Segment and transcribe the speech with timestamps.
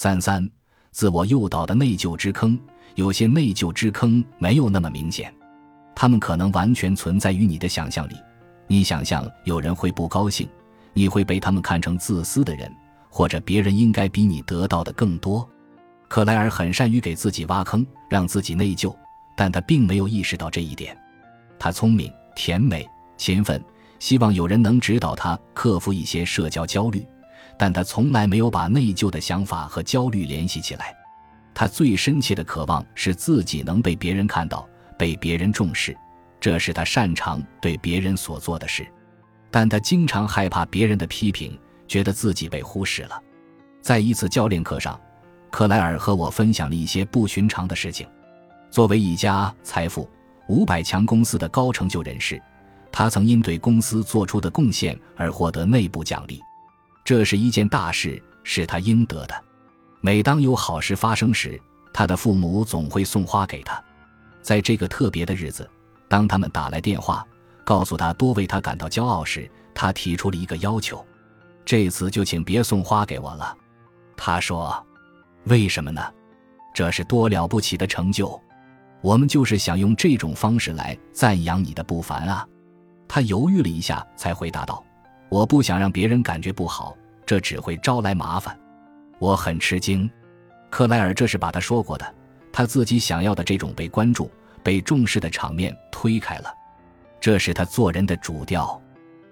[0.00, 0.48] 三三，
[0.92, 2.56] 自我诱导的内疚之坑，
[2.94, 5.34] 有些内疚之坑没有那么明显，
[5.92, 8.14] 他们可能完全存在于你的想象里。
[8.68, 10.48] 你想象有人会不高兴，
[10.92, 12.72] 你会被他们看成自私的人，
[13.10, 15.44] 或者别人应该比你得到的更多。
[16.06, 18.94] 克莱尔很善于给自己挖坑，让自己内疚，
[19.36, 20.96] 但他并没有意识到这一点。
[21.58, 23.60] 他聪明、甜美、勤奋，
[23.98, 27.04] 希望有人能指导他克服一些社交焦虑，
[27.58, 30.94] 但他从来没有把内疚的想法和焦虑联系起来。
[31.52, 34.66] 他最深切的渴望是自己能被别人看到，
[34.96, 35.96] 被别人重视。
[36.40, 38.86] 这是他擅长对别人所做的事，
[39.50, 41.58] 但他经常害怕别人的批评，
[41.88, 43.20] 觉得自己被忽视了。
[43.82, 45.00] 在一次教练课上，
[45.50, 48.06] 克莱尔和我分享了一些不寻常的事情。
[48.70, 50.08] 作为一家财富
[50.46, 52.40] 五百强公司的高成就人士，
[52.92, 56.40] 他曾因对公司做出的贡献而获得内部奖励，
[57.08, 59.44] 这是一件大事，是他应得的。
[60.02, 61.58] 每当有好事发生时，
[61.90, 63.82] 他的父母总会送花给他。
[64.42, 65.66] 在这个特别的日子。
[66.06, 67.26] 当他们打来电话，
[67.64, 71.02] 告诉他多为他感到骄傲时，他提出了一个要求：
[71.64, 73.56] 这次就请别送花给我了。
[74.14, 74.86] 他说
[75.48, 76.12] ：“为什么呢？
[76.74, 78.38] 这是多了不起的成就！
[79.00, 82.46] 我们就是想用这种方式来赞扬你的不凡啊。”
[83.08, 84.84] 他犹豫了一下，才回答道
[85.30, 86.94] ：“我不想让别人感觉不好，
[87.28, 88.58] 这只会招来麻烦。”
[89.20, 90.10] 我很吃惊，
[90.70, 92.14] 克莱尔这是把他说过的，
[92.50, 94.30] 他自己想要的这种被关注。
[94.60, 96.52] 被重视的场面推开了，
[97.20, 98.78] 这是他做人的主调。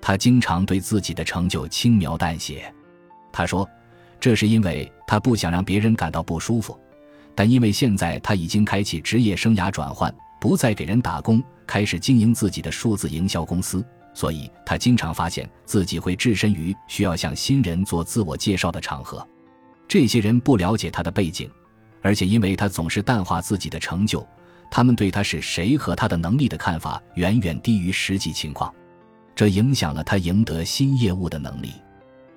[0.00, 2.72] 他经常对自己的成就轻描淡写。
[3.30, 3.68] 他说
[4.18, 6.78] ：“这是因为他不想让别人感到不舒服。”
[7.34, 13.84] 但因为现在他已经开启职业生涯转换，不再给人打工，开始经营自己的数字营销公司，
[14.18, 19.24] 所以他经常发现自己会置身于需要向新人做自我介绍的场合。
[19.86, 21.48] 这些人不了解他的背景，
[22.02, 24.26] 而且因为他总是淡化自己的成就。
[24.72, 28.74] 他们对他是谁和他的能力的看法远远低于实际情况，
[29.36, 31.70] 这影响了他赢得新业务的能力。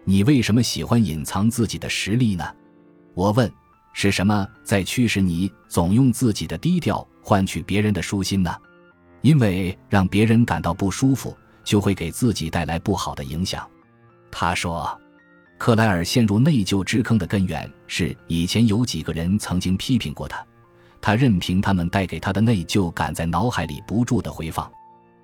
[0.04, 2.46] 你为什么喜欢隐藏自己的实力呢？
[3.16, 3.52] 我问。
[3.94, 8.56] 是什么在驱使你总用自己的低调换取别人的舒心呢？
[9.22, 13.68] 因为让别人感到不舒服，就会给自己带来不好的影响。
[14.32, 15.00] 他说，
[15.58, 20.46] 克莱尔陷入内疚之坑的根源是以前有几个人曾经批评过他。
[21.00, 24.72] 他任凭他们带给他的内疚感在脑海里不住的回放，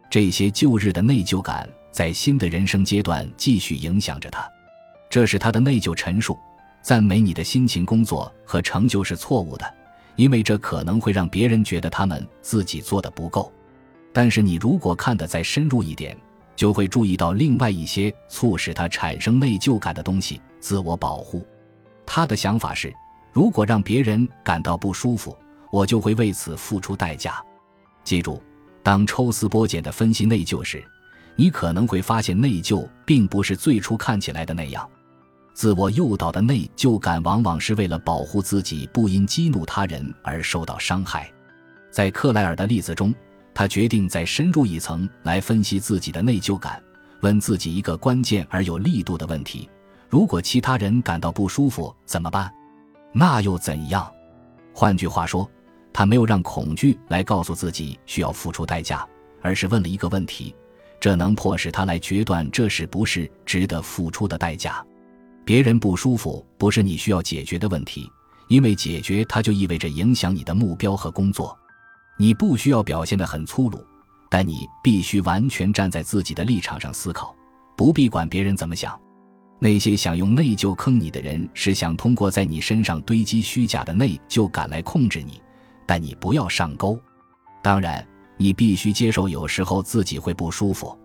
[0.10, 4.48] 这些旧日的内疚感在新的人生阶段继续影响着他。
[5.10, 6.38] 这是他的内疚陈述：
[6.82, 9.72] 赞美你的辛勤工作和成就是错误的，
[10.16, 13.54] 因为这可能会让别人觉得他们自己做的不够。
[14.12, 16.18] 但是你如果看得再深入一点，
[16.58, 21.48] 就会注意到另外一些促使他产生内疚感的东西——自我保护。
[22.06, 22.94] 他的想法是：
[23.32, 25.34] 如果让别人感到不舒服。
[25.70, 27.44] 我就会为此付出代价。
[28.04, 28.42] 记住，
[28.82, 30.82] 当抽丝剥茧的分析内疚时，
[31.36, 34.90] 你可能会发现内疚并不是最初看起来的那样。
[35.54, 41.30] 自我诱导的内疚感往往是为了保护自己不因激怒他人而受到伤害。
[41.92, 43.14] 在克莱尔的例子中，
[43.58, 46.80] 他决定再深入一层来分析自己的内疚感，
[47.22, 49.68] 问自己一个关键而有力度的问题：
[50.08, 52.54] 如果其他人感到不舒服怎么办？
[53.12, 54.08] 那又怎样？
[54.74, 55.50] 换句话说。
[55.92, 59.04] 他没有让恐惧来告诉自己需要付出代价，
[59.42, 60.56] 而是问了一个问题，
[61.00, 64.86] 这能迫使他来决断这是不是值得付出的代价。
[65.44, 68.08] 别人不舒服不是你需要解决的问题，
[68.50, 71.58] 因为解决它就意味着影响你的目标和工作。
[72.18, 73.86] 你不需要表现得很粗鲁，
[74.30, 77.36] 但你必须完全站在自己的立场上思考，
[77.76, 79.00] 不必管别人怎么想。
[79.60, 85.42] 那些想用内疚坑你的人，是想通过在你身上堆积虚假的内疚感来控制你。
[85.86, 87.00] 但你不要上钩，
[87.64, 88.06] 当然，
[88.36, 90.98] 你必须接受有时候自己会不舒服。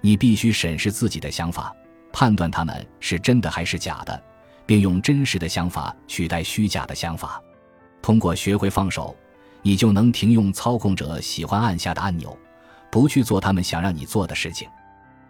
[0.00, 1.74] 你必须审视自己的想法，
[2.12, 4.22] 判断他们是真的还是假的，
[4.64, 7.42] 并用真实的想法取代虚假的想法。
[8.00, 9.14] 通过学会放手，
[9.62, 12.36] 你就能停用操控者喜欢按下的按钮，
[12.90, 14.68] 不去做他们想让你做的事情。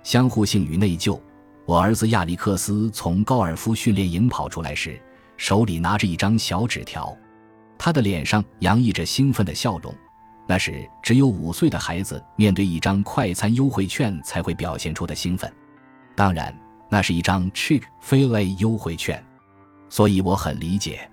[0.02, 1.20] 相互性与内疚。
[1.66, 5.00] 我儿子亚历克斯从高尔夫训练营跑出来时，
[5.36, 7.16] 手里拿着一张小纸条。
[7.78, 9.94] 他的脸上洋溢着兴奋的笑容，
[10.48, 15.52] 那是只有五岁的孩子面对一张快餐优惠券才会表现出的兴奋。
[16.16, 16.52] 当然，
[16.88, 19.24] 那是一张 Chick-fil-A 优惠券，
[19.88, 21.08] 所以我很理解。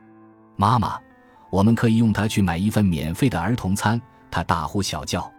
[0.56, 0.98] 妈妈，
[1.50, 4.02] 我们可以用它去买一份免费的儿童餐。
[4.30, 5.32] 他大呼小叫。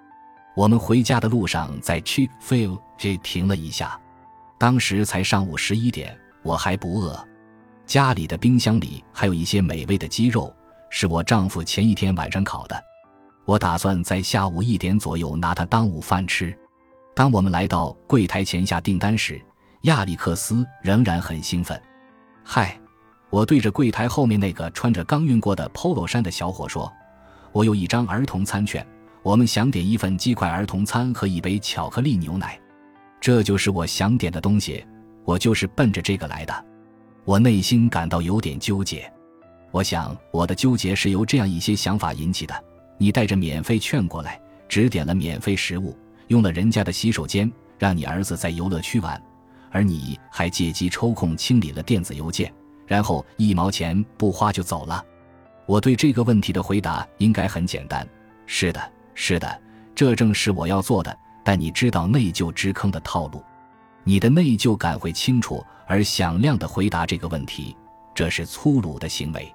[0.56, 4.00] 我们回家的路上在 Chick-fil-A 停了一下，
[4.58, 7.24] 当时才上午十一点，我还不饿。
[7.86, 10.52] 家里的冰箱里还有一些美味的鸡肉，
[10.90, 12.82] 是我丈夫前一天晚上烤的。
[13.44, 16.56] 我打算在下午一点左右拿它当午饭吃。
[17.14, 19.40] 当我们来到柜台前下订单时，
[19.82, 21.80] 亚历克斯仍然很兴奋。
[22.42, 22.78] 嗨，
[23.30, 26.90] 我对着柜台后面那个穿着刚熨过的 polo 衫的小伙说
[27.52, 28.86] ：“我有一张儿童餐券，
[29.22, 32.58] 我们想点一份鸡块儿童餐和一杯巧克力牛奶。
[33.20, 34.84] 这就是我想点的东西，
[35.24, 36.64] 我就是奔着这个来的。”
[37.26, 39.12] 我内心感到有点纠结，
[39.70, 42.64] 我想我的纠结是由这样一些想法引起的：
[42.96, 45.94] 你带着免费券过来，只点了免费食物，
[46.28, 49.20] 用了人家的洗手间，让你儿子在游乐区玩，
[49.70, 52.50] 而你还借机抽空清理了电子邮件，
[52.88, 55.04] 然后一毛钱不花就走了。
[55.66, 58.08] 我对这个问题的回答应该很简单：
[58.46, 59.60] 是的，是的，
[59.94, 61.16] 这正是我要做的。
[61.44, 63.42] 但你知道内疚之坑的套路。
[64.04, 67.76] 你的内疚感会清楚而响亮地回答这个问题，
[68.14, 69.54] 这是粗鲁的行为。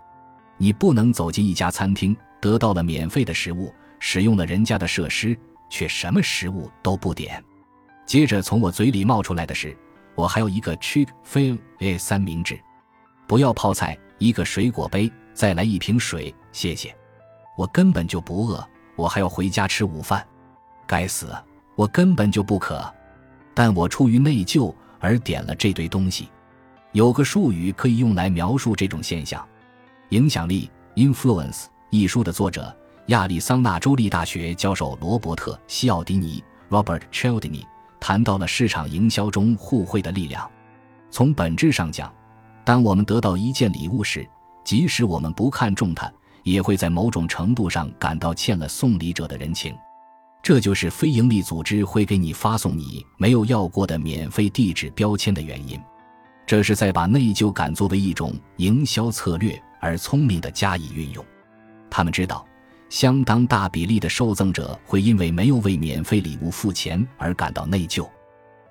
[0.57, 5.37] 你不能走进一家餐厅，得到了免费的食物，使用了人家的设施，
[5.69, 7.43] 却什么食物都不点。
[8.05, 9.75] 接着从我嘴里冒出来的是
[10.13, 12.59] ：“我还有一个 Chick Fil A 三明治，
[13.27, 16.95] 不要泡菜，一个水果杯，再来一瓶水，谢谢。”
[17.55, 20.25] 我根本就不饿，我还要回家吃午饭。
[20.87, 21.31] 该死，
[21.75, 22.83] 我根本就不渴。
[23.53, 26.29] 但我出于内疚而点了这堆东西。
[26.93, 29.47] 有个术语可以用来描述这种现象：
[30.09, 31.65] 影响力 （influence）。
[31.91, 32.75] 一书的作者、
[33.07, 37.63] 亚利桑那州立大学教授罗伯特·西奥迪尼 （Robert Cialdini）
[37.99, 40.49] 谈到了市场营销中互惠的力量。
[41.11, 42.11] 从本质上讲，
[42.65, 44.27] 当我们得到一件礼物时，
[44.63, 46.11] 即使我们不看重它，
[46.43, 49.75] 也会在某种程度上感到欠了送礼者的人情。
[50.41, 55.79] 这就是非营利组织会给你发送你没有要过的免费地址标签的原因，
[56.45, 61.25] 这是在把内疚感作为一种营销策略而聪明的加以运用。
[61.89, 62.45] 他们知道，
[62.89, 68.05] 相当大比例的受赠者会因为没有为免费礼物付钱而感到内疚。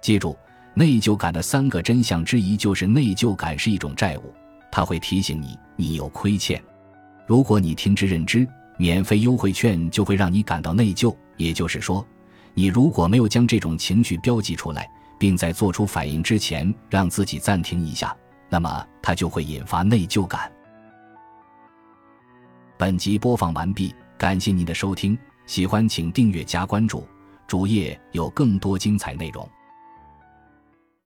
[0.03, 0.37] 记住，
[0.75, 4.35] 内疚感的三个真相之一就是内疚感是一种债务，
[4.71, 6.63] 它会提醒你你有亏欠。
[7.27, 8.47] 如果你听之任之，
[8.79, 11.15] 免费优惠券就会让你感到内疚。
[11.37, 12.07] 也就是说，
[12.55, 14.89] 你如果没有将这种情绪标记出来，
[15.19, 18.17] 并在做出反应之前让自己暂停一下，
[18.49, 20.51] 那么它就会引发内疚感。
[22.79, 27.07] 本集播放完毕，感谢您的收听，喜欢请订阅加关注，
[27.47, 29.49] 主页有更多精彩内容。